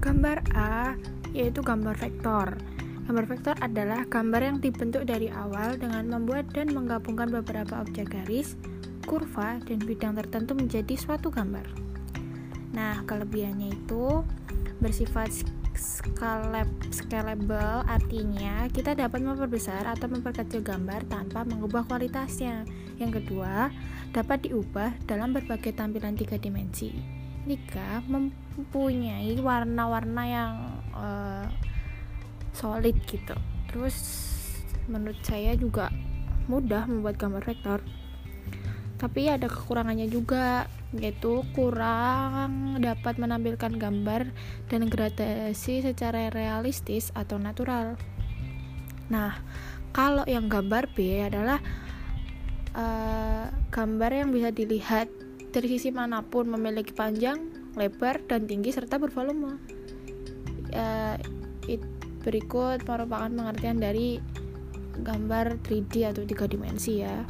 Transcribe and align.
Gambar 0.00 0.40
A 0.56 0.96
yaitu 1.36 1.60
gambar 1.60 1.92
vektor. 2.00 2.56
Gambar 3.04 3.26
vektor 3.28 3.54
adalah 3.60 4.08
gambar 4.08 4.40
yang 4.40 4.58
dibentuk 4.58 5.04
dari 5.04 5.28
awal 5.28 5.76
dengan 5.76 6.08
membuat 6.08 6.48
dan 6.56 6.72
menggabungkan 6.72 7.28
beberapa 7.28 7.84
objek 7.84 8.16
garis, 8.16 8.56
kurva, 9.04 9.60
dan 9.68 9.78
bidang 9.84 10.16
tertentu 10.16 10.56
menjadi 10.56 10.96
suatu 10.96 11.28
gambar. 11.28 11.68
Nah, 12.72 13.02
kelebihannya 13.04 13.76
itu 13.76 14.24
bersifat 14.80 15.44
scalable, 16.90 17.84
artinya 17.84 18.70
kita 18.72 18.96
dapat 18.96 19.20
memperbesar 19.20 19.84
atau 19.84 20.08
memperkecil 20.08 20.64
gambar 20.64 21.04
tanpa 21.12 21.44
mengubah 21.44 21.84
kualitasnya. 21.84 22.64
Yang 22.96 23.20
kedua, 23.20 23.68
dapat 24.16 24.48
diubah 24.48 24.96
dalam 25.04 25.36
berbagai 25.36 25.76
tampilan 25.76 26.16
tiga 26.16 26.40
dimensi. 26.40 27.20
Nika 27.48 28.04
mempunyai 28.04 29.32
warna-warna 29.40 30.22
yang 30.28 30.54
uh, 30.92 31.46
solid 32.52 32.96
gitu. 33.08 33.32
Terus 33.72 33.96
menurut 34.90 35.20
saya 35.24 35.56
juga 35.56 35.88
mudah 36.50 36.84
membuat 36.90 37.16
gambar 37.16 37.42
vektor. 37.46 37.80
Tapi 39.00 39.32
ada 39.32 39.48
kekurangannya 39.48 40.12
juga, 40.12 40.68
yaitu 40.92 41.40
kurang 41.56 42.76
dapat 42.84 43.16
menampilkan 43.16 43.72
gambar 43.80 44.28
dan 44.68 44.82
gradasi 44.92 45.80
secara 45.80 46.28
realistis 46.28 47.08
atau 47.16 47.40
natural. 47.40 47.96
Nah, 49.08 49.40
kalau 49.96 50.28
yang 50.28 50.52
gambar 50.52 50.92
B 50.92 51.24
adalah 51.24 51.64
uh, 52.76 53.48
gambar 53.72 54.10
yang 54.12 54.28
bisa 54.36 54.52
dilihat 54.52 55.08
dari 55.50 55.66
sisi 55.66 55.90
mana 55.90 56.22
pun 56.22 56.46
memiliki 56.46 56.94
panjang, 56.94 57.50
lebar, 57.74 58.22
dan 58.30 58.46
tinggi 58.46 58.70
serta 58.70 59.02
bervolume. 59.02 59.58
Uh, 60.70 61.18
it, 61.66 61.82
berikut 62.22 62.86
merupakan 62.86 63.26
pengertian 63.26 63.82
dari 63.82 64.22
gambar 65.02 65.58
3D 65.66 66.14
atau 66.14 66.22
tiga 66.22 66.46
dimensi 66.46 67.02
ya. 67.02 67.26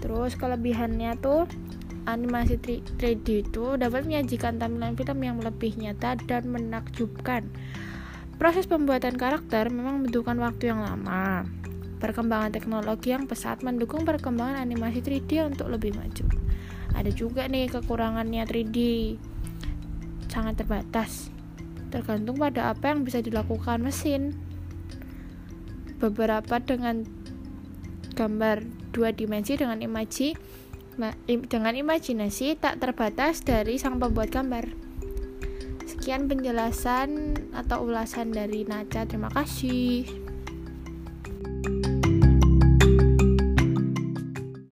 Terus 0.00 0.32
kelebihannya 0.40 1.20
tuh 1.20 1.44
animasi 2.08 2.56
3D 2.96 3.44
itu 3.44 3.76
dapat 3.76 4.08
menyajikan 4.08 4.56
tampilan 4.56 4.96
film 4.96 5.20
yang 5.20 5.38
lebih 5.44 5.76
nyata 5.76 6.16
dan 6.24 6.48
menakjubkan. 6.48 7.44
Proses 8.40 8.64
pembuatan 8.64 9.20
karakter 9.20 9.68
memang 9.68 10.00
membutuhkan 10.00 10.40
waktu 10.40 10.72
yang 10.72 10.80
lama. 10.80 11.44
Perkembangan 12.00 12.56
teknologi 12.56 13.12
yang 13.12 13.28
pesat 13.28 13.60
mendukung 13.60 14.08
perkembangan 14.08 14.56
animasi 14.56 15.04
3D 15.04 15.44
untuk 15.44 15.68
lebih 15.68 15.92
maju 15.92 16.49
ada 16.94 17.10
juga 17.10 17.46
nih 17.46 17.70
kekurangannya 17.70 18.44
3D 18.46 18.78
sangat 20.30 20.62
terbatas. 20.62 21.28
Tergantung 21.90 22.38
pada 22.38 22.70
apa 22.70 22.94
yang 22.94 23.02
bisa 23.02 23.18
dilakukan 23.18 23.82
mesin. 23.82 24.38
Beberapa 25.98 26.62
dengan 26.62 27.04
gambar 28.14 28.64
dua 28.94 29.12
dimensi 29.12 29.58
dengan 29.58 29.82
imaji 29.82 30.34
dengan 31.26 31.72
imajinasi 31.72 32.60
tak 32.60 32.82
terbatas 32.82 33.40
dari 33.40 33.80
sang 33.80 33.96
pembuat 33.96 34.30
gambar. 34.32 34.68
Sekian 35.88 36.28
penjelasan 36.28 37.36
atau 37.52 37.88
ulasan 37.88 38.32
dari 38.32 38.64
Naca 38.64 39.04
terima 39.04 39.28
kasih 39.32 40.29